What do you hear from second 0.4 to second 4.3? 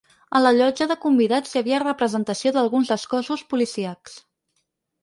la llotja de convidats hi havia representació d’alguns dels cossos policíacs.